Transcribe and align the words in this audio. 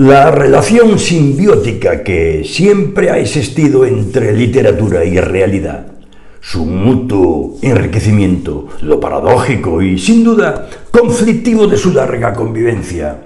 La 0.00 0.30
relación 0.30 0.98
simbiótica 0.98 2.02
que 2.02 2.42
siempre 2.42 3.10
ha 3.10 3.18
existido 3.18 3.84
entre 3.84 4.32
literatura 4.32 5.04
y 5.04 5.20
realidad, 5.20 5.88
su 6.40 6.64
mutuo 6.64 7.58
enriquecimiento, 7.60 8.68
lo 8.80 8.98
paradójico 8.98 9.82
y, 9.82 9.98
sin 9.98 10.24
duda, 10.24 10.70
conflictivo 10.90 11.66
de 11.66 11.76
su 11.76 11.92
larga 11.92 12.32
convivencia, 12.32 13.18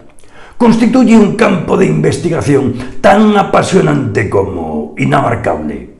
constituye 0.59 1.17
un 1.17 1.37
campo 1.37 1.77
de 1.77 1.87
investigación 1.87 2.75
tan 3.01 3.37
apasionante 3.37 4.29
como 4.29 4.97
inabarcable. 4.99 5.91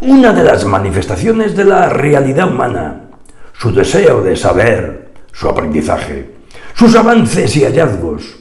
Una 0.00 0.32
de 0.32 0.42
las 0.42 0.64
manifestaciones 0.64 1.56
de 1.56 1.64
la 1.64 1.88
realidad 1.88 2.50
humana, 2.50 3.02
su 3.52 3.72
deseo 3.72 4.20
de 4.20 4.34
saber, 4.34 5.12
su 5.30 5.48
aprendizaje, 5.48 6.28
sus 6.74 6.96
avances 6.96 7.54
y 7.56 7.62
hallazgos, 7.62 8.35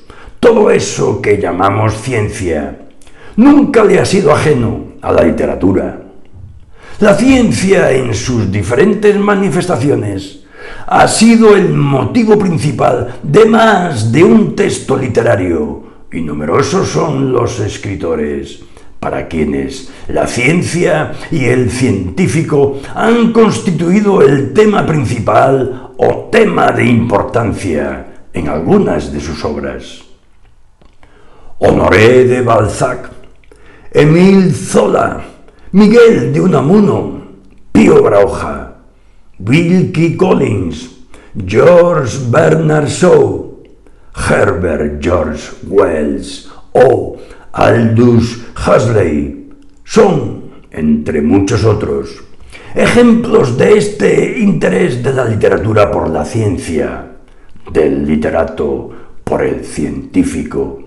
todo 0.45 0.69
eso 0.69 1.23
que 1.23 1.39
llamamos 1.39 1.99
ciencia 2.03 2.77
nunca 3.35 3.83
le 3.83 3.97
ha 3.97 4.05
sido 4.05 4.31
ajeno 4.31 4.93
a 5.01 5.11
la 5.11 5.23
literatura. 5.23 5.99
La 6.99 7.15
ciencia 7.15 7.91
en 7.91 8.13
sus 8.13 8.51
diferentes 8.51 9.17
manifestaciones 9.17 10.43
ha 10.85 11.07
sido 11.07 11.55
el 11.55 11.69
motivo 11.73 12.37
principal 12.37 13.15
de 13.23 13.45
más 13.45 14.11
de 14.11 14.23
un 14.23 14.55
texto 14.55 14.95
literario 14.95 15.83
y 16.13 16.21
numerosos 16.21 16.89
son 16.89 17.33
los 17.33 17.59
escritores 17.59 18.59
para 18.99 19.27
quienes 19.27 19.89
la 20.09 20.27
ciencia 20.27 21.13
y 21.31 21.45
el 21.45 21.71
científico 21.71 22.81
han 22.93 23.33
constituido 23.33 24.21
el 24.21 24.53
tema 24.53 24.85
principal 24.85 25.89
o 25.97 26.29
tema 26.31 26.71
de 26.71 26.85
importancia 26.85 28.27
en 28.31 28.47
algunas 28.47 29.11
de 29.11 29.19
sus 29.19 29.43
obras. 29.43 30.04
Honoré 31.57 32.25
de 32.25 32.41
Balzac, 32.41 33.09
Emile 33.93 34.51
Zola, 34.51 35.23
Miguel 35.71 36.33
de 36.33 36.41
Unamuno, 36.41 37.21
Pío 37.71 38.03
Brauja, 38.03 38.75
Wilkie 39.39 40.17
Collins, 40.17 40.89
George 41.33 42.29
Bernard 42.29 42.89
Shaw, 42.89 43.63
Herbert 44.29 45.01
George 45.01 45.49
Wells 45.67 46.51
o 46.73 47.15
Aldous 47.53 48.37
Huxley 48.55 49.49
son, 49.85 50.51
entre 50.71 51.21
muchos 51.21 51.63
otros, 51.63 52.21
ejemplos 52.73 53.57
de 53.57 53.77
este 53.77 54.39
interés 54.39 55.01
de 55.01 55.13
la 55.13 55.23
literatura 55.23 55.89
por 55.89 56.09
la 56.09 56.25
ciencia, 56.25 57.13
del 57.71 58.05
literato 58.05 58.89
por 59.23 59.41
el 59.41 59.63
científico. 59.63 60.84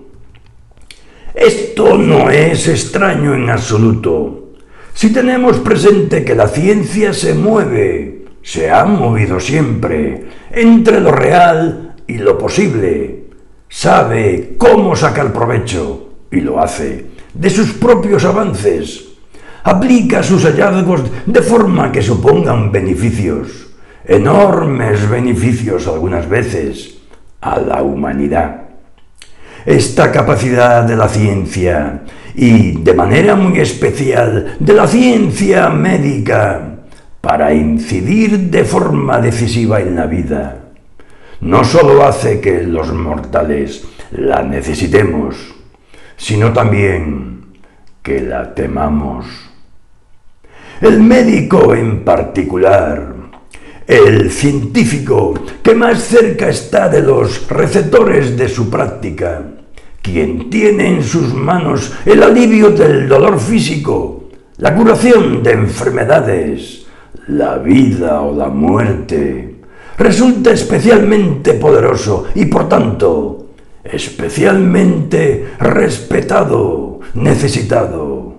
Esto 1.39 1.97
no 1.97 2.29
es 2.29 2.67
extraño 2.67 3.33
en 3.33 3.49
absoluto. 3.49 4.49
Si 4.93 5.13
tenemos 5.13 5.57
presente 5.59 6.25
que 6.25 6.35
la 6.35 6.49
ciencia 6.49 7.13
se 7.13 7.33
mueve, 7.33 8.25
se 8.41 8.69
ha 8.69 8.83
movido 8.83 9.39
siempre, 9.39 10.25
entre 10.51 10.99
lo 10.99 11.13
real 11.13 11.95
y 12.05 12.17
lo 12.17 12.37
posible, 12.37 13.23
sabe 13.69 14.55
cómo 14.57 14.97
sacar 14.97 15.31
provecho, 15.31 16.09
y 16.29 16.41
lo 16.41 16.59
hace, 16.59 17.05
de 17.33 17.49
sus 17.49 17.71
propios 17.71 18.25
avances, 18.25 19.05
aplica 19.63 20.21
sus 20.21 20.43
hallazgos 20.43 21.03
de 21.25 21.41
forma 21.41 21.89
que 21.89 22.01
supongan 22.01 22.69
beneficios, 22.69 23.69
enormes 24.03 25.09
beneficios 25.09 25.87
algunas 25.87 26.27
veces, 26.27 26.97
a 27.39 27.57
la 27.61 27.81
humanidad 27.81 28.68
esta 29.65 30.11
capacidad 30.11 30.83
de 30.83 30.95
la 30.95 31.07
ciencia 31.07 32.01
y 32.35 32.81
de 32.81 32.93
manera 32.93 33.35
muy 33.35 33.59
especial 33.59 34.55
de 34.59 34.73
la 34.73 34.87
ciencia 34.87 35.69
médica 35.69 36.61
para 37.21 37.53
incidir 37.53 38.49
de 38.49 38.63
forma 38.63 39.19
decisiva 39.19 39.79
en 39.81 39.95
la 39.95 40.05
vida. 40.05 40.57
No 41.41 41.63
sólo 41.63 42.05
hace 42.05 42.39
que 42.39 42.63
los 42.63 42.93
mortales 42.93 43.85
la 44.11 44.41
necesitemos, 44.43 45.35
sino 46.17 46.51
también 46.51 47.45
que 48.01 48.21
la 48.21 48.53
temamos. 48.53 49.25
El 50.81 51.01
médico 51.01 51.75
en 51.75 52.03
particular, 52.03 53.13
el 53.89 54.29
científico 54.29 55.33
que 55.63 55.73
más 55.73 56.03
cerca 56.03 56.47
está 56.47 56.87
de 56.89 57.01
los 57.01 57.47
receptores 57.49 58.37
de 58.37 58.47
su 58.47 58.69
práctica, 58.69 59.41
quien 59.99 60.51
tiene 60.51 60.89
en 60.89 61.03
sus 61.03 61.33
manos 61.33 61.91
el 62.05 62.21
alivio 62.21 62.69
del 62.69 63.09
dolor 63.09 63.39
físico, 63.39 64.29
la 64.57 64.75
curación 64.75 65.41
de 65.41 65.53
enfermedades, 65.53 66.85
la 67.29 67.57
vida 67.57 68.21
o 68.21 68.37
la 68.37 68.49
muerte, 68.49 69.55
resulta 69.97 70.51
especialmente 70.51 71.53
poderoso 71.53 72.27
y 72.35 72.45
por 72.45 72.69
tanto 72.69 73.47
especialmente 73.83 75.53
respetado, 75.59 76.99
necesitado 77.15 78.35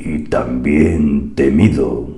y 0.00 0.24
también 0.24 1.36
temido 1.36 2.09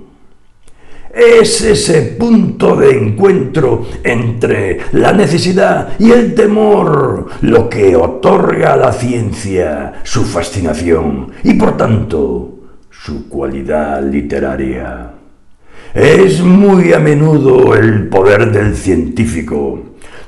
es 1.13 1.61
ese 1.61 2.03
punto 2.19 2.75
de 2.75 2.91
encuentro 2.91 3.87
entre 4.03 4.79
la 4.93 5.13
necesidad 5.13 5.91
y 5.99 6.11
el 6.11 6.35
temor 6.35 7.27
lo 7.43 7.69
que 7.69 7.95
otorga 7.95 8.73
a 8.73 8.77
la 8.77 8.93
ciencia 8.93 10.01
su 10.03 10.25
fascinación 10.25 11.33
y 11.45 11.55
por 11.55 11.77
tanto 11.77 12.61
su 12.91 13.29
cualidad 13.29 14.03
literaria. 14.03 15.11
Es 15.93 16.41
muy 16.41 16.95
a 16.95 16.99
menudo 16.99 17.75
el 17.75 18.09
poder 18.09 18.51
del 18.51 18.75
científico, 18.75 19.81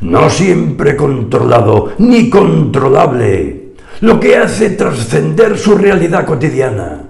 no 0.02 0.28
siempre 0.28 0.96
controlado 0.96 1.94
ni 1.96 2.28
controlable, 2.28 3.72
lo 4.02 4.20
que 4.20 4.36
hace 4.36 4.70
trascender 4.70 5.56
su 5.56 5.76
realidad 5.76 6.26
cotidiana 6.26 7.08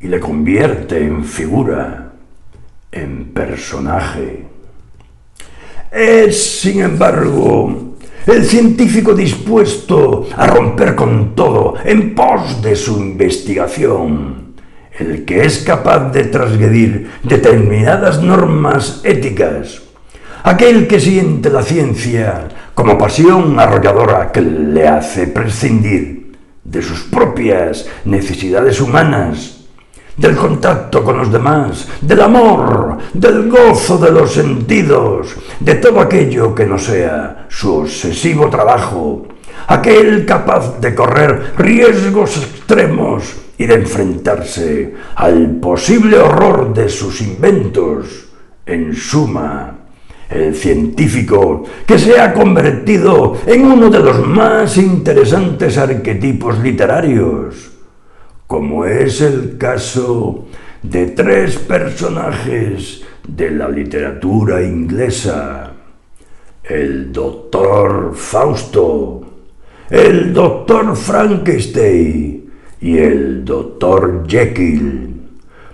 y 0.00 0.08
le 0.08 0.20
convierte 0.20 1.02
en 1.02 1.24
figura 1.24 2.09
en 2.92 3.32
personaje. 3.32 4.46
Es, 5.90 6.60
sin 6.60 6.82
embargo, 6.82 7.94
el 8.26 8.44
científico 8.44 9.14
dispuesto 9.14 10.28
a 10.36 10.46
romper 10.46 10.94
con 10.94 11.34
todo 11.34 11.74
en 11.84 12.14
pos 12.14 12.62
de 12.62 12.76
su 12.76 12.98
investigación, 12.98 14.54
el 14.98 15.24
que 15.24 15.44
es 15.44 15.58
capaz 15.58 16.10
de 16.10 16.24
transgredir 16.24 17.10
determinadas 17.22 18.22
normas 18.22 19.00
éticas, 19.04 19.82
aquel 20.42 20.86
que 20.86 21.00
siente 21.00 21.50
la 21.50 21.62
ciencia 21.62 22.48
como 22.74 22.98
pasión 22.98 23.58
arrolladora 23.58 24.30
que 24.30 24.42
le 24.42 24.86
hace 24.86 25.26
prescindir 25.26 26.36
de 26.62 26.82
sus 26.82 27.00
propias 27.04 27.86
necesidades 28.04 28.80
humanas 28.80 29.59
del 30.20 30.36
contacto 30.36 31.02
con 31.02 31.16
los 31.16 31.32
demás, 31.32 31.88
del 32.02 32.20
amor, 32.20 32.98
del 33.14 33.48
gozo 33.48 33.96
de 33.96 34.12
los 34.12 34.30
sentidos, 34.30 35.34
de 35.58 35.76
todo 35.76 35.98
aquello 35.98 36.54
que 36.54 36.66
no 36.66 36.78
sea 36.78 37.46
su 37.48 37.76
obsesivo 37.76 38.50
trabajo, 38.50 39.26
aquel 39.66 40.26
capaz 40.26 40.78
de 40.78 40.94
correr 40.94 41.54
riesgos 41.56 42.36
extremos 42.36 43.34
y 43.56 43.64
de 43.64 43.74
enfrentarse 43.74 44.94
al 45.16 45.52
posible 45.52 46.18
horror 46.18 46.74
de 46.74 46.90
sus 46.90 47.22
inventos, 47.22 48.28
en 48.66 48.94
suma, 48.94 49.74
el 50.28 50.54
científico 50.54 51.64
que 51.86 51.98
se 51.98 52.20
ha 52.20 52.34
convertido 52.34 53.38
en 53.46 53.64
uno 53.64 53.88
de 53.88 53.98
los 54.00 54.24
más 54.26 54.76
interesantes 54.76 55.78
arquetipos 55.78 56.58
literarios 56.58 57.69
como 58.50 58.84
es 58.84 59.20
el 59.20 59.58
caso 59.58 60.46
de 60.82 61.06
tres 61.06 61.56
personajes 61.58 63.00
de 63.28 63.52
la 63.52 63.68
literatura 63.68 64.60
inglesa, 64.60 65.72
el 66.64 67.12
doctor 67.12 68.12
Fausto, 68.12 69.20
el 69.88 70.32
doctor 70.34 70.96
Frankenstein 70.96 72.50
y 72.80 72.98
el 72.98 73.44
doctor 73.44 74.24
Jekyll, 74.26 75.14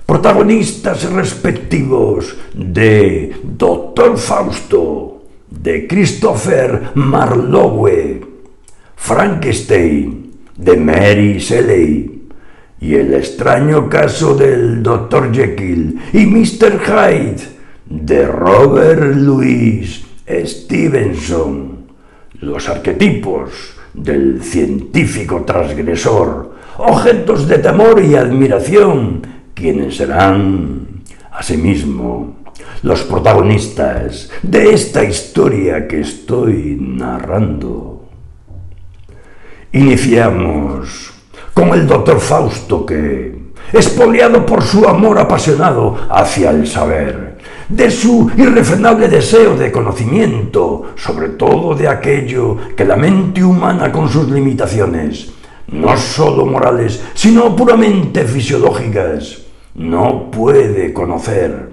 protagonistas 0.05 1.11
respectivos 1.11 2.37
de 2.53 3.37
Doctor 3.43 4.19
Fausto, 4.19 5.23
de 5.49 5.89
Christopher 5.89 6.91
Marlowe, 6.95 8.21
Frankenstein, 8.97 10.31
de 10.59 10.77
Mary 10.77 11.39
Shelley, 11.39 12.16
y 12.81 12.95
el 12.95 13.15
extraño 13.15 13.89
caso 13.89 14.35
del 14.35 14.83
Dr. 14.83 15.33
Jekyll 15.33 15.99
y 16.13 16.27
Mr. 16.27 16.81
Hyde 16.81 17.43
de 17.87 18.27
Robert 18.27 19.15
Louis 19.17 20.05
Stevenson, 20.29 21.87
los 22.41 22.69
arquetipos 22.69 23.77
del 23.95 24.43
científico 24.43 25.45
transgresor, 25.47 26.55
objetos 26.79 27.49
de 27.49 27.59
temor 27.59 28.03
y 28.05 28.15
admiración, 28.15 29.23
quienes 29.55 29.97
serán, 29.97 31.03
asimismo, 31.33 32.37
los 32.83 33.03
protagonistas 33.05 34.31
de 34.43 34.75
esta 34.75 35.03
historia 35.05 35.89
que 35.89 36.01
estoy 36.01 36.77
narrando. 36.79 38.05
Iniciamos 39.73 41.16
con 41.57 41.71
el 41.71 41.87
doctor 41.87 42.21
Fausto 42.21 42.85
que, 42.85 43.35
espoliado 43.73 44.45
por 44.45 44.63
su 44.63 44.87
amor 44.87 45.19
apasionado 45.19 45.97
hacia 46.11 46.51
el 46.51 46.67
saber, 46.67 47.39
de 47.67 47.91
su 47.91 48.31
irrefrenable 48.37 49.09
deseo 49.09 49.57
de 49.57 49.73
conocimiento, 49.73 50.93
sobre 50.97 51.31
todo 51.31 51.75
de 51.75 51.89
aquello 51.89 52.59
que 52.77 52.85
la 52.85 52.97
mente 52.97 53.43
humana 53.43 53.91
con 53.91 54.07
sus 54.07 54.29
limitaciones, 54.29 55.33
no 55.69 55.97
sólo 55.97 56.45
morales, 56.45 57.03
sino 57.15 57.57
puramente 57.57 58.25
fisiológicas, 58.25 59.39
no 59.77 60.31
puede 60.31 60.93
conocer. 60.93 61.71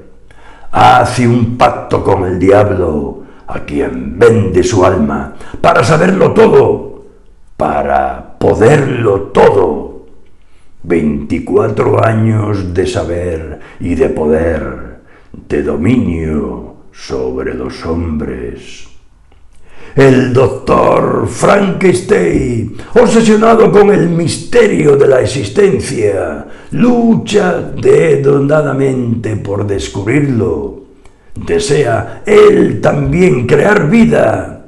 Hace 0.72 1.28
un 1.28 1.58
pacto 1.58 2.02
con 2.02 2.24
el 2.24 2.40
diablo, 2.40 3.24
a 3.48 3.60
quien 3.60 4.18
vende 4.18 4.64
su 4.64 4.86
alma, 4.86 5.34
para 5.60 5.84
saberlo 5.84 6.32
todo, 6.32 7.04
para 7.58 8.33
poderlo 8.44 9.32
todo. 9.32 10.04
24 10.84 12.06
años 12.06 12.74
de 12.74 12.86
saber 12.86 13.60
y 13.80 13.96
de 13.96 14.10
poder 14.10 15.00
de 15.48 15.64
dominio 15.64 16.76
sobre 16.92 17.54
los 17.54 17.86
hombres. 17.86 18.90
El 19.96 20.34
doctor 20.34 21.26
Frankenstein, 21.26 22.76
obsesionado 22.96 23.72
con 23.72 23.90
el 23.92 24.10
misterio 24.10 24.98
de 24.98 25.08
la 25.08 25.22
existencia, 25.22 26.46
lucha 26.72 27.62
dedonadamente 27.62 29.38
por 29.38 29.66
descubrirlo. 29.66 30.82
Desea 31.34 32.24
él 32.26 32.82
también 32.82 33.48
crear 33.48 33.90
vida 33.90 34.63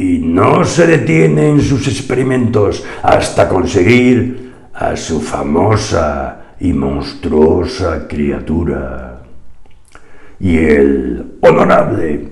y 0.00 0.18
no 0.18 0.64
se 0.64 0.86
detiene 0.86 1.50
en 1.50 1.60
sus 1.60 1.86
experimentos 1.86 2.82
hasta 3.02 3.46
conseguir 3.46 4.50
a 4.72 4.96
su 4.96 5.20
famosa 5.20 6.54
y 6.58 6.72
monstruosa 6.72 8.08
criatura 8.08 9.20
y 10.40 10.56
el 10.56 11.36
honorable 11.42 12.28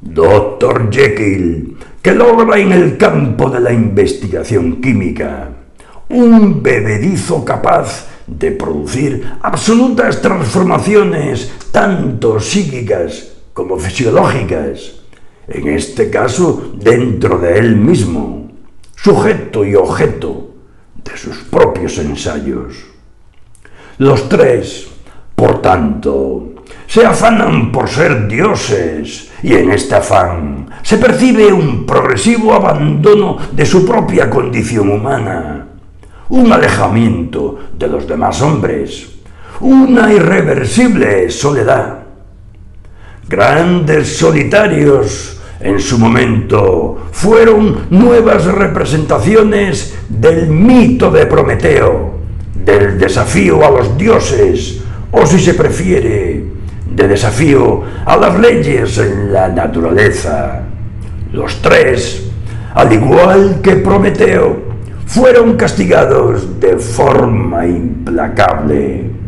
Dr. 0.00 0.90
Jekyll, 0.90 1.76
que 2.00 2.14
logra 2.14 2.58
en 2.58 2.72
el 2.72 2.96
campo 2.96 3.50
de 3.50 3.60
la 3.60 3.72
investigación 3.74 4.80
química 4.80 5.50
un 6.08 6.62
bebedizo 6.62 7.44
capaz 7.44 8.08
de 8.26 8.52
producir 8.52 9.30
absolutas 9.42 10.22
transformaciones 10.22 11.52
tanto 11.70 12.40
psíquicas 12.40 13.28
como 13.52 13.76
fisiológicas, 13.76 14.99
en 15.48 15.68
este 15.68 16.10
caso 16.10 16.72
dentro 16.74 17.38
de 17.38 17.58
él 17.58 17.76
mismo, 17.76 18.50
sujeto 18.96 19.64
y 19.64 19.74
objeto 19.74 20.50
de 21.04 21.16
sus 21.16 21.38
propios 21.44 21.98
ensayos. 21.98 22.76
Los 23.98 24.28
tres, 24.28 24.88
por 25.34 25.60
tanto, 25.60 26.54
se 26.86 27.06
afanan 27.06 27.70
por 27.70 27.88
ser 27.88 28.26
dioses 28.26 29.30
y 29.42 29.54
en 29.54 29.70
este 29.70 29.94
afán 29.94 30.68
se 30.82 30.98
percibe 30.98 31.52
un 31.52 31.86
progresivo 31.86 32.52
abandono 32.52 33.38
de 33.52 33.64
su 33.64 33.86
propia 33.86 34.28
condición 34.28 34.90
humana, 34.90 35.66
un 36.30 36.52
alejamiento 36.52 37.58
de 37.78 37.88
los 37.88 38.06
demás 38.06 38.42
hombres, 38.42 39.08
una 39.60 40.12
irreversible 40.12 41.30
soledad. 41.30 41.99
Grandes 43.30 44.18
solitarios 44.18 45.40
en 45.60 45.78
su 45.78 46.00
momento 46.00 46.98
fueron 47.12 47.86
nuevas 47.88 48.44
representaciones 48.44 49.94
del 50.08 50.48
mito 50.48 51.12
de 51.12 51.26
Prometeo, 51.26 52.18
del 52.52 52.98
desafío 52.98 53.64
a 53.64 53.70
los 53.70 53.96
dioses, 53.96 54.80
o 55.12 55.24
si 55.26 55.38
se 55.38 55.54
prefiere, 55.54 56.44
de 56.90 57.06
desafío 57.06 57.84
a 58.04 58.16
las 58.16 58.36
leyes 58.36 58.98
en 58.98 59.32
la 59.32 59.46
naturaleza. 59.46 60.62
Los 61.32 61.62
tres, 61.62 62.28
al 62.74 62.92
igual 62.92 63.60
que 63.62 63.76
Prometeo, 63.76 64.56
fueron 65.06 65.56
castigados 65.56 66.58
de 66.58 66.76
forma 66.78 67.64
implacable. 67.64 69.19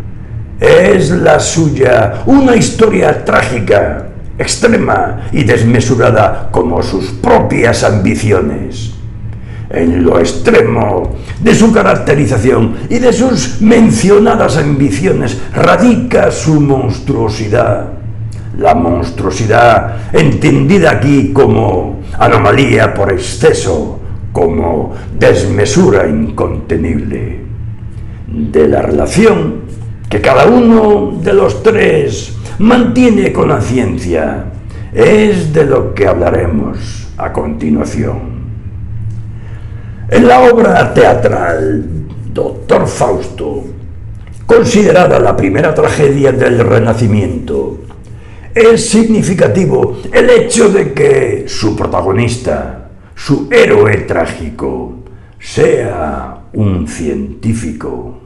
Es 0.61 1.11
la 1.11 1.41
suya 1.41 2.23
una 2.27 2.57
historia 2.57 3.25
trágica, 3.25 4.07
extrema 4.39 5.29
y 5.33 5.45
desmesurada 5.45 6.49
como 6.51 6.83
sus 6.83 7.07
propias 7.13 7.83
ambiciones 7.85 8.93
en 9.73 10.05
lo 10.05 10.19
extremo 10.19 11.15
de 11.41 11.55
su 11.55 11.73
caracterización 11.73 12.75
y 12.91 12.99
de 12.99 13.13
sus 13.13 13.61
mencionadas 13.61 14.57
ambiciones 14.59 15.39
radica 15.55 16.31
su 16.31 16.61
monstruosidad. 16.61 17.87
La 18.59 18.75
monstruosidad 18.75 20.13
entendida 20.13 20.91
aquí 20.91 21.33
como 21.33 22.01
anomalía 22.19 22.93
por 22.93 23.11
exceso, 23.13 23.99
como 24.31 24.95
desmesura 25.19 26.07
incontenible. 26.07 27.41
De 28.27 28.69
la 28.69 28.83
relación 28.83 29.63
que 30.13 30.21
cada 30.21 30.45
uno 30.45 31.19
de 31.23 31.33
los 31.33 31.63
tres 31.63 32.35
mantiene 32.59 33.33
con 33.33 33.49
la 33.49 33.63
ciencia 33.63 34.45
es 34.93 35.55
de 35.55 35.65
lo 35.65 35.95
que 35.95 36.07
hablaremos 36.07 37.09
a 37.17 37.33
continuación. 37.33 38.21
En 40.11 40.29
la 40.29 40.41
obra 40.41 40.93
teatral 40.93 41.87
Doctor 42.31 42.87
Fausto, 42.87 43.65
considerada 44.45 45.19
la 45.19 45.35
primera 45.35 45.75
tragedia 45.75 46.31
del 46.31 46.59
Renacimiento, 46.59 47.79
es 48.55 48.91
significativo 48.91 49.97
el 50.13 50.29
hecho 50.29 50.69
de 50.69 50.93
que 50.93 51.45
su 51.49 51.75
protagonista, 51.75 52.91
su 53.15 53.49
héroe 53.51 53.97
trágico, 54.03 54.93
sea 55.39 56.43
un 56.53 56.87
científico. 56.87 58.22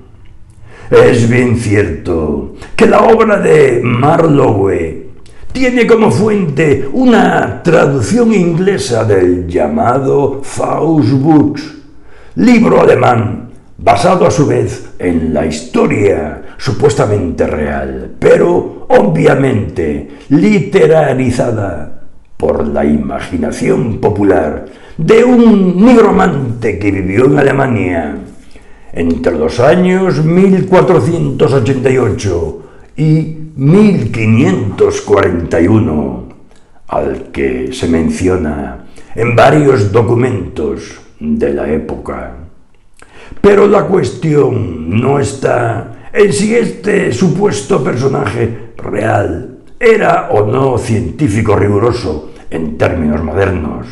Es 0.91 1.29
bien 1.29 1.57
cierto 1.57 2.55
que 2.77 2.87
la 2.87 3.01
obra 3.01 3.39
de 3.39 3.81
Marlowe 3.83 5.07
tiene 5.51 5.85
como 5.87 6.13
fuente 6.13 6.89
una 6.93 7.63
traducción 7.63 8.33
inglesa 8.33 9.05
del 9.05 9.49
llamado 9.49 10.43
Faustbooks, 10.45 11.75
libro 12.37 12.81
alemán 12.81 13.51
basado 13.79 14.27
a 14.27 14.31
su 14.31 14.47
vez 14.47 14.91
en 14.99 15.35
la 15.35 15.45
historia 15.45 16.43
supuestamente 16.57 17.47
real, 17.47 18.13
pero 18.19 18.87
obviamente 18.89 20.09
literarizada 20.29 22.03
por 22.37 22.67
la 22.69 22.85
imaginación 22.85 23.99
popular 23.99 24.67
de 24.97 25.25
un 25.25 25.85
nigromante 25.85 26.79
que 26.79 26.91
vivió 26.91 27.27
en 27.27 27.39
Alemania 27.39 28.17
entre 28.97 29.39
los 29.39 29.61
años 29.61 30.25
1488 30.25 32.63
y 32.97 33.37
1541, 33.55 36.25
al 36.89 37.31
que 37.31 37.75
se 37.75 37.89
menciona 37.89 38.87
en 39.15 39.37
varios 39.37 39.93
documentos 39.93 40.99
de 41.21 41.53
la 41.53 41.71
época. 41.71 42.37
Pero 43.43 43.67
la 43.67 43.85
cuestión 43.85 44.99
no 44.99 45.21
está 45.21 46.09
en 46.11 46.33
si 46.33 46.55
este 46.55 47.13
supuesto 47.13 47.85
personaje 47.85 48.71
real 48.79 49.59
era 49.79 50.31
o 50.31 50.47
no 50.47 50.79
científico 50.79 51.55
riguroso 51.55 52.31
en 52.49 52.79
términos 52.79 53.23
modernos, 53.23 53.89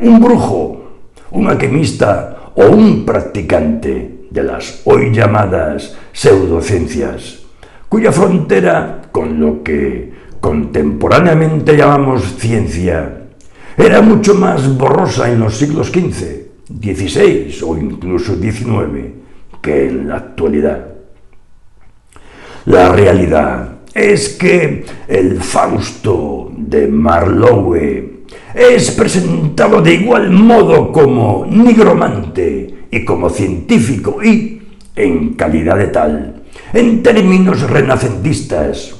un 0.00 0.20
brujo, 0.20 0.82
un 1.30 1.46
alquimista 1.46 2.50
o 2.56 2.66
un 2.66 3.04
practicante 3.04 4.21
de 4.32 4.42
las 4.42 4.80
hoy 4.84 5.12
llamadas 5.12 5.96
pseudociencias, 6.12 7.40
cuya 7.88 8.12
frontera 8.12 9.02
con 9.12 9.38
lo 9.38 9.62
que 9.62 10.12
contemporáneamente 10.40 11.76
llamamos 11.76 12.22
ciencia 12.38 13.18
era 13.76 14.00
mucho 14.00 14.34
más 14.34 14.76
borrosa 14.76 15.30
en 15.30 15.40
los 15.40 15.56
siglos 15.56 15.88
XV 15.88 16.42
16 16.68 17.62
o 17.62 17.76
incluso 17.76 18.36
19 18.36 19.14
que 19.60 19.88
en 19.88 20.08
la 20.08 20.16
actualidad. 20.16 20.86
La 22.66 22.90
realidad 22.90 23.76
es 23.94 24.30
que 24.30 24.84
el 25.08 25.40
Fausto 25.40 26.50
de 26.56 26.88
Marlowe 26.88 28.24
es 28.54 28.90
presentado 28.92 29.82
de 29.82 29.94
igual 29.94 30.30
modo 30.30 30.90
como 30.92 31.46
nigromante 31.48 32.71
y 32.92 33.04
como 33.06 33.30
científico 33.30 34.22
y, 34.22 34.62
en 34.94 35.32
calidad 35.32 35.78
de 35.78 35.86
tal, 35.86 36.42
en 36.74 37.02
términos 37.02 37.62
renacentistas, 37.62 38.94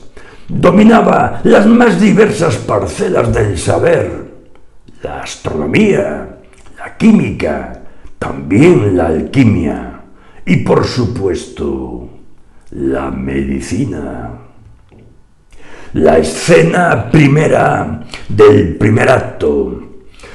dominaba 0.49 1.43
las 1.45 1.67
más 1.67 2.01
diversas 2.01 2.57
parcelas 2.57 3.33
del 3.33 3.59
saber, 3.59 4.33
la 5.03 5.21
astronomía, 5.21 6.39
la 6.79 6.97
química, 6.97 7.83
también 8.19 8.97
la 8.97 9.09
alquimia 9.09 10.01
y, 10.47 10.57
por 10.57 10.87
supuesto, 10.87 12.09
la 12.71 13.11
medicina. 13.11 14.31
La 15.93 16.17
escena 16.17 17.11
primera 17.11 18.05
del 18.31 18.77
primer 18.77 19.11
acto 19.11 19.92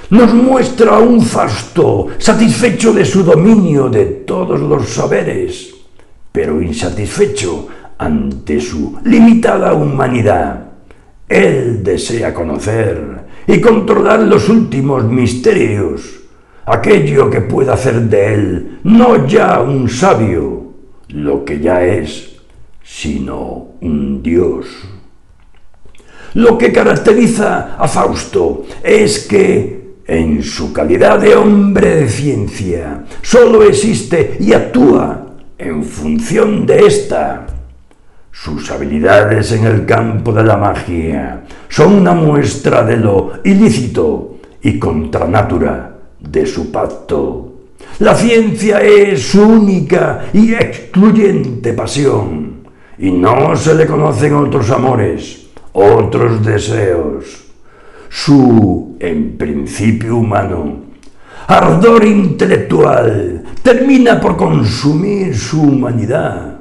nos 0.09 0.33
muestra 0.33 0.99
un 0.99 1.21
Fausto 1.21 2.07
satisfecho 2.17 2.93
de 2.93 3.05
su 3.05 3.23
dominio 3.23 3.89
de 3.89 4.05
todos 4.05 4.59
los 4.59 4.87
saberes, 4.89 5.75
pero 6.31 6.61
insatisfecho 6.61 7.67
ante 7.97 8.61
su 8.61 8.97
limitada 9.03 9.73
humanidad. 9.73 10.67
Él 11.27 11.83
desea 11.83 12.33
conocer 12.33 13.25
y 13.47 13.59
controlar 13.59 14.21
los 14.21 14.47
últimos 14.49 15.03
misterios, 15.03 16.21
aquello 16.65 17.29
que 17.29 17.41
pueda 17.41 17.73
hacer 17.73 18.01
de 18.01 18.33
él 18.33 18.79
no 18.83 19.27
ya 19.27 19.59
un 19.61 19.89
sabio, 19.89 20.73
lo 21.09 21.43
que 21.43 21.59
ya 21.59 21.83
es, 21.83 22.37
sino 22.83 23.67
un 23.81 24.23
dios. 24.23 24.67
Lo 26.33 26.57
que 26.57 26.71
caracteriza 26.71 27.75
a 27.77 27.87
Fausto 27.87 28.65
es 28.83 29.27
que, 29.27 29.76
en 30.07 30.41
su 30.41 30.71
calidad 30.71 31.19
de 31.19 31.35
hombre 31.35 31.97
de 31.97 32.09
ciencia, 32.09 33.03
sólo 33.21 33.63
existe 33.63 34.37
y 34.39 34.53
actúa 34.53 35.27
en 35.57 35.83
función 35.83 36.65
de 36.65 36.87
esta. 36.87 37.45
Sus 38.31 38.71
habilidades 38.71 39.51
en 39.51 39.65
el 39.65 39.85
campo 39.85 40.31
de 40.31 40.43
la 40.43 40.57
magia 40.57 41.43
son 41.67 41.93
una 41.93 42.13
muestra 42.13 42.83
de 42.83 42.97
lo 42.97 43.33
ilícito 43.43 44.37
y 44.61 44.79
contra 44.79 45.27
natura 45.27 45.97
de 46.19 46.45
su 46.45 46.71
pacto. 46.71 47.53
La 47.99 48.13
ciencia 48.13 48.79
es 48.79 49.23
su 49.23 49.41
única 49.41 50.25
y 50.31 50.53
excluyente 50.53 51.73
pasión, 51.73 52.57
y 52.99 53.11
no 53.11 53.55
se 53.55 53.73
le 53.73 53.87
conocen 53.87 54.35
otros 54.35 54.69
amores, 54.69 55.47
otros 55.73 56.45
deseos. 56.45 57.45
Su, 58.09 58.86
en 58.99 59.37
principio 59.37 60.17
humano, 60.17 60.81
ardor 61.47 62.05
intelectual 62.05 63.43
termina 63.61 64.19
por 64.19 64.37
consumir 64.37 65.35
su 65.35 65.61
humanidad. 65.61 66.59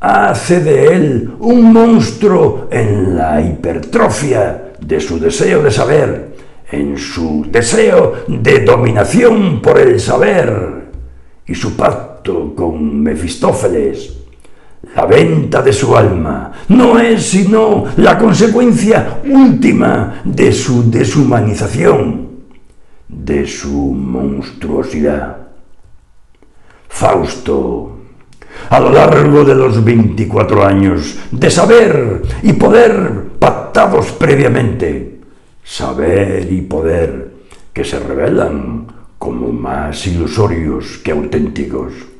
Hace 0.00 0.60
de 0.60 0.86
él 0.86 1.30
un 1.38 1.72
monstruo 1.72 2.68
en 2.70 3.16
la 3.16 3.40
hipertrofia 3.40 4.72
de 4.80 5.00
su 5.00 5.18
deseo 5.18 5.62
de 5.62 5.70
saber, 5.70 6.36
en 6.70 6.98
su 6.98 7.46
deseo 7.50 8.14
de 8.26 8.60
dominación 8.64 9.62
por 9.62 9.78
el 9.78 10.00
saber 10.00 10.90
y 11.46 11.54
su 11.54 11.76
pacto 11.76 12.54
con 12.54 13.02
Mefistófeles. 13.02 14.21
La 14.94 15.06
venta 15.06 15.62
de 15.62 15.72
su 15.72 15.96
alma 15.96 16.52
no 16.68 16.98
es 16.98 17.22
sino 17.22 17.86
la 17.96 18.18
consecuencia 18.18 19.20
última 19.24 20.20
de 20.24 20.52
su 20.52 20.90
deshumanización, 20.90 22.28
de 23.08 23.46
su 23.46 23.70
monstruosidad. 23.70 25.38
Fausto, 26.88 27.96
a 28.68 28.80
lo 28.80 28.90
largo 28.92 29.44
de 29.44 29.54
los 29.54 29.82
24 29.82 30.64
años 30.64 31.18
de 31.30 31.50
saber 31.50 32.22
y 32.42 32.52
poder 32.52 33.30
pactados 33.38 34.12
previamente, 34.12 35.20
saber 35.64 36.52
y 36.52 36.60
poder 36.60 37.32
que 37.72 37.84
se 37.84 37.98
revelan 37.98 38.86
como 39.18 39.52
más 39.52 40.06
ilusorios 40.06 40.98
que 40.98 41.12
auténticos. 41.12 42.11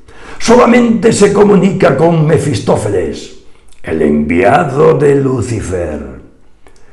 Solamente 0.43 1.13
se 1.13 1.33
comunica 1.33 1.97
con 1.97 2.27
Mefistófeles, 2.27 3.45
el 3.81 4.03
enviado 4.03 4.99
de 4.99 5.15
Lucifer. 5.15 6.01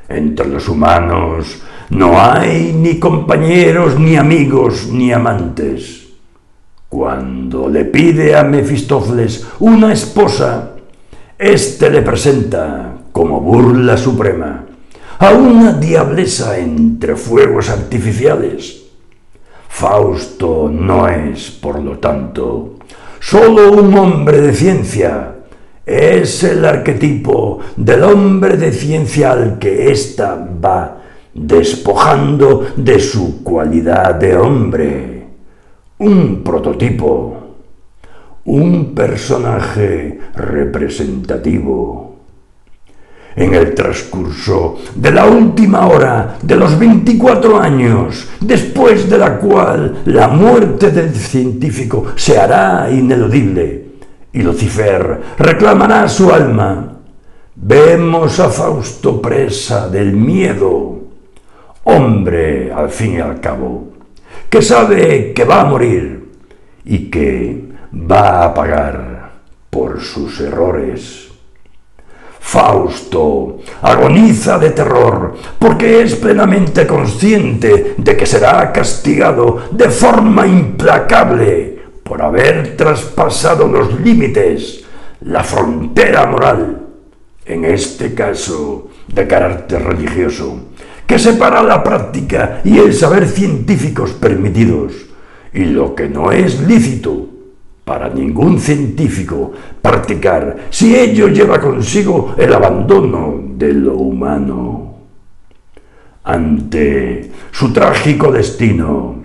Entre 0.07 0.47
los 0.47 0.69
humanos 0.69 1.59
no 1.89 2.21
hay 2.21 2.73
ni 2.77 2.99
compañeros, 2.99 3.99
ni 3.99 4.15
amigos, 4.17 4.89
ni 4.91 5.11
amantes. 5.11 6.09
Cuando 6.89 7.67
le 7.67 7.85
pide 7.85 8.35
a 8.35 8.43
Mefistófeles 8.43 9.47
una 9.61 9.93
esposa, 9.93 10.75
éste 11.35 11.89
le 11.89 12.03
presenta 12.03 12.97
como 13.11 13.41
burla 13.41 13.97
suprema 13.97 14.63
a 15.17 15.31
una 15.31 15.73
diablesa 15.73 16.59
entre 16.59 17.15
fuegos 17.15 17.71
artificiales. 17.71 18.83
Fausto 19.67 20.69
no 20.71 21.07
es, 21.07 21.49
por 21.49 21.79
lo 21.79 21.97
tanto, 21.97 22.75
solo 23.19 23.71
un 23.71 23.97
hombre 23.97 24.41
de 24.41 24.53
ciencia, 24.53 25.35
es 25.85 26.43
el 26.43 26.63
arquetipo 26.65 27.59
del 27.75 28.03
hombre 28.03 28.57
de 28.57 28.71
ciencia 28.71 29.31
al 29.31 29.57
que 29.57 29.91
ésta 29.91 30.47
va 30.63 31.01
despojando 31.33 32.67
de 32.75 32.99
su 32.99 33.43
cualidad 33.43 34.15
de 34.15 34.37
hombre. 34.37 35.27
Un 35.97 36.43
prototipo, 36.43 37.37
un 38.45 38.93
personaje 38.93 40.19
representativo 40.35 42.08
en 43.35 43.53
el 43.53 43.73
transcurso 43.73 44.77
de 44.95 45.11
la 45.11 45.25
última 45.25 45.87
hora 45.87 46.37
de 46.41 46.55
los 46.55 46.77
24 46.77 47.59
años, 47.59 48.27
después 48.39 49.09
de 49.09 49.17
la 49.17 49.37
cual 49.37 50.01
la 50.05 50.27
muerte 50.27 50.91
del 50.91 51.13
científico 51.13 52.05
se 52.15 52.37
hará 52.37 52.89
ineludible 52.91 53.89
y 54.33 54.41
Lucifer 54.41 55.21
reclamará 55.37 56.07
su 56.07 56.31
alma. 56.31 56.97
Vemos 57.55 58.39
a 58.39 58.49
Fausto 58.49 59.21
presa 59.21 59.89
del 59.89 60.13
miedo, 60.13 60.99
hombre 61.83 62.71
al 62.71 62.89
fin 62.89 63.15
y 63.15 63.19
al 63.19 63.39
cabo, 63.39 63.89
que 64.49 64.61
sabe 64.61 65.33
que 65.33 65.43
va 65.43 65.61
a 65.61 65.65
morir 65.65 66.29
y 66.85 67.09
que 67.09 67.69
va 67.93 68.45
a 68.45 68.53
pagar 68.53 69.31
por 69.69 69.99
sus 70.01 70.39
errores. 70.39 71.28
Fausto 72.49 73.59
agoniza 73.83 74.57
de 74.57 74.71
terror 74.71 75.35
porque 75.59 76.01
es 76.01 76.15
plenamente 76.15 76.87
consciente 76.87 77.93
de 77.95 78.17
que 78.17 78.25
será 78.25 78.71
castigado 78.71 79.69
de 79.69 79.87
forma 79.89 80.47
implacable 80.47 81.77
por 82.03 82.23
haber 82.23 82.75
traspasado 82.75 83.67
los 83.67 83.99
límites, 84.01 84.83
la 85.21 85.43
frontera 85.43 86.25
moral, 86.25 86.87
en 87.45 87.65
este 87.65 88.15
caso 88.15 88.89
de 89.07 89.27
carácter 89.27 89.83
religioso, 89.83 90.57
que 91.05 91.19
separa 91.19 91.61
la 91.61 91.83
práctica 91.83 92.61
y 92.63 92.79
el 92.79 92.95
saber 92.95 93.27
científicos 93.27 94.13
permitidos 94.13 94.93
y 95.53 95.65
lo 95.65 95.93
que 95.93 96.09
no 96.09 96.31
es 96.31 96.59
lícito 96.61 97.27
para 97.89 98.07
ningún 98.07 98.59
científico 98.59 99.51
practicar 99.81 100.67
si 100.69 100.95
ello 100.95 101.27
lleva 101.27 101.59
consigo 101.59 102.35
el 102.37 102.53
abandono 102.53 103.41
de 103.57 103.73
lo 103.73 103.95
humano. 103.95 104.93
Ante 106.23 107.31
su 107.49 107.73
trágico 107.73 108.31
destino, 108.31 109.15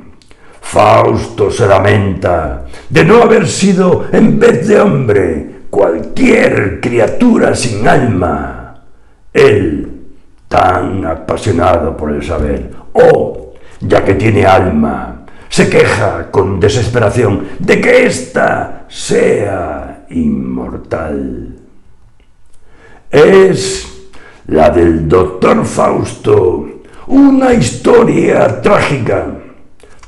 Fausto 0.63 1.51
se 1.51 1.67
lamenta 1.67 2.65
de 2.89 3.05
no 3.05 3.21
haber 3.21 3.47
sido, 3.47 4.07
en 4.11 4.39
vez 4.39 4.67
de 4.67 4.81
hombre, 4.81 5.51
cualquier 5.69 6.81
criatura 6.81 7.55
sin 7.55 7.87
alma. 7.87 8.81
Él, 9.31 10.07
tan 10.49 11.05
apasionado 11.05 11.95
por 11.95 12.13
el 12.13 12.25
saber, 12.25 12.71
o, 12.95 13.53
ya 13.83 14.03
que 14.03 14.15
tiene 14.15 14.47
alma, 14.47 15.24
se 15.55 15.71
queja 15.71 16.33
con 16.33 16.59
desesperación 16.59 17.47
de 17.61 17.81
que 17.81 18.07
ésta 18.07 18.87
sea 18.89 20.05
inmortal. 20.11 21.55
Es 23.09 24.09
la 24.49 24.71
del 24.71 25.09
doctor 25.09 25.65
Fausto, 25.65 26.83
una 27.07 27.53
historia 27.53 28.61
trágica, 28.61 29.29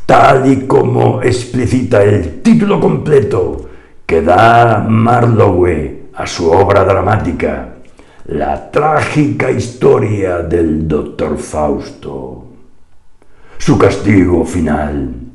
tal 0.05 0.51
y 0.51 0.67
como 0.67 1.23
explicita 1.23 2.03
el 2.03 2.43
título 2.43 2.81
completo 2.81 3.69
que 4.05 4.23
da 4.23 4.85
Marlowe 4.89 6.09
a 6.13 6.27
su 6.27 6.51
obra 6.51 6.83
dramática, 6.83 7.69
La 8.25 8.69
trágica 8.73 9.53
historia 9.53 10.39
del 10.39 10.89
doctor 10.89 11.39
Fausto. 11.39 12.43
su 13.59 13.79
castigo 13.79 14.45
final, 14.45 15.26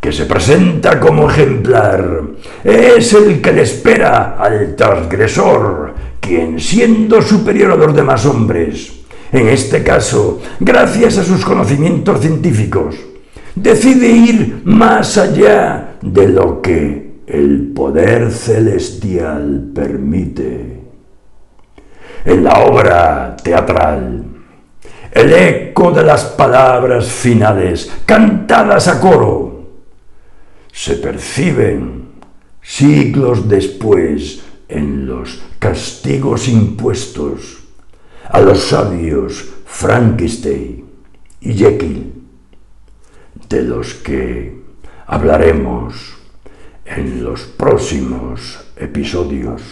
que 0.00 0.12
se 0.12 0.26
presenta 0.26 1.00
como 1.00 1.30
ejemplar, 1.30 2.22
es 2.62 3.12
el 3.12 3.40
que 3.40 3.52
le 3.52 3.62
espera 3.62 4.36
al 4.38 4.76
transgresor, 4.76 5.94
quien 6.20 6.60
siendo 6.60 7.20
superior 7.22 7.72
a 7.72 7.76
los 7.76 7.94
demás 7.94 8.24
hombres, 8.26 9.00
en 9.32 9.48
este 9.48 9.82
caso, 9.82 10.40
gracias 10.60 11.18
a 11.18 11.24
sus 11.24 11.44
conocimientos 11.44 12.20
científicos, 12.20 12.96
decide 13.54 14.08
ir 14.08 14.62
más 14.64 15.18
allá 15.18 15.96
de 16.00 16.28
lo 16.28 16.62
que 16.62 17.06
el 17.26 17.72
poder 17.74 18.30
celestial 18.30 19.70
permite. 19.74 20.80
En 22.24 22.44
la 22.44 22.60
obra 22.60 23.36
teatral, 23.42 24.24
el 25.12 25.32
eco 25.32 25.90
de 25.90 26.04
las 26.04 26.24
palabras 26.24 27.06
finales, 27.06 27.90
cantadas 28.04 28.88
a 28.88 29.00
coro, 29.00 29.55
se 30.76 30.96
perciben 30.96 32.08
siglos 32.60 33.48
después 33.48 34.42
en 34.68 35.06
los 35.06 35.40
castigos 35.58 36.48
impuestos 36.48 37.64
a 38.28 38.40
los 38.42 38.64
sabios 38.64 39.48
Frankenstein 39.64 40.84
y 41.40 41.54
Jekyll, 41.54 42.12
de 43.48 43.62
los 43.62 43.94
que 43.94 44.60
hablaremos 45.06 45.94
en 46.84 47.24
los 47.24 47.40
próximos 47.40 48.60
episodios. 48.76 49.62